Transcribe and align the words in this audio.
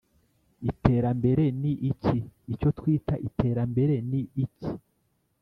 iterambere 0.69 1.43
ni 1.61 1.73
iki? 1.89 2.17
icyo 2.53 2.69
twita 2.77 3.13
iterambere 3.27 3.95
ni 4.09 4.21
iki? 4.43 4.69